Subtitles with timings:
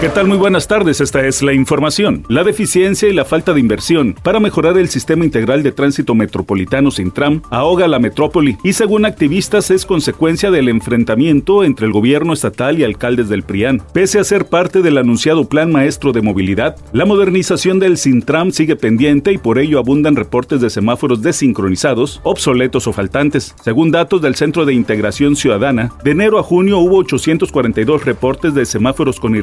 [0.00, 0.28] ¿Qué tal?
[0.28, 2.24] Muy buenas tardes, esta es la información.
[2.28, 6.90] La deficiencia y la falta de inversión para mejorar el sistema integral de tránsito metropolitano
[6.90, 12.32] sin tram ahoga la metrópoli y según activistas es consecuencia del enfrentamiento entre el gobierno
[12.32, 13.82] estatal y alcaldes del PRIAN.
[13.92, 18.76] Pese a ser parte del anunciado Plan Maestro de Movilidad, la modernización del Sintram sigue
[18.76, 23.54] pendiente y por ello abundan reportes de semáforos desincronizados, obsoletos o faltantes.
[23.62, 28.64] Según datos del Centro de Integración Ciudadana, de enero a junio hubo 842 reportes de
[28.64, 29.36] semáforos con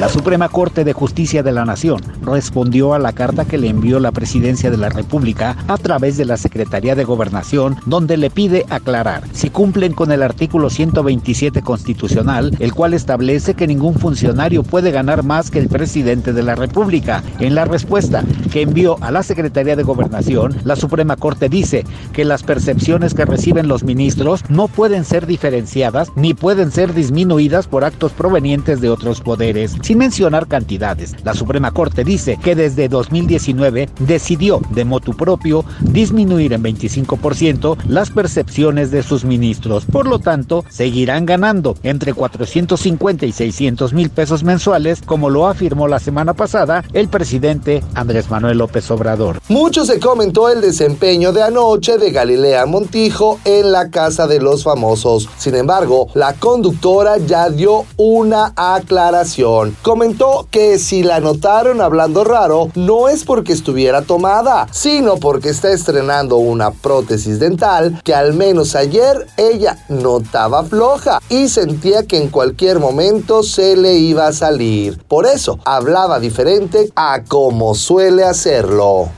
[0.00, 4.00] La Suprema Corte de Justicia de la Nación respondió a la carta que le envió
[4.00, 8.64] la Presidencia de la República a través de la Secretaría de Gobernación, donde le pide
[8.70, 14.90] aclarar si cumplen con el artículo 127 constitucional, el cual establece que ningún funcionario puede
[14.90, 17.22] ganar más que el presidente de la República.
[17.40, 22.24] En la respuesta que envió a la Secretaría de Gobernación, la Suprema Corte dice que
[22.24, 27.84] las percepciones que reciben los ministros no pueden ser diferenciadas ni pueden ser disminuidas por
[27.84, 31.14] actos provenientes de otros poderes, sin mencionar cantidades.
[31.24, 38.10] La Suprema Corte dice que desde 2019 decidió de motu propio disminuir en 25% las
[38.10, 39.84] percepciones de sus ministros.
[39.84, 45.88] Por lo tanto, seguirán ganando entre 450 y 600 mil pesos mensuales, como lo afirmó
[45.88, 49.40] la semana pasada el presidente Andrés Manuel López Obrador.
[49.48, 54.64] Mucho se comentó el desempeño de anoche de Galilea Montijo en la Casa de los
[54.64, 55.30] Famosos.
[55.38, 59.74] Sin embargo, la conductora ya dio una aclaración.
[59.80, 65.70] Comentó que si la notaron hablando raro, no es porque estuviera tomada, sino porque está
[65.70, 72.28] estrenando una prótesis dental que al menos ayer ella notaba floja y sentía que en
[72.28, 75.02] cualquier momento se le iba a salir.
[75.08, 79.10] Por eso hablaba diferente a como suele hacerlo.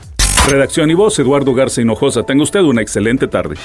[0.47, 2.23] Redacción y voz, Eduardo Garza Hinojosa.
[2.23, 3.55] Tenga usted una excelente tarde.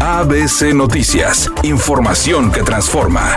[0.00, 3.36] ABC Noticias, información que transforma.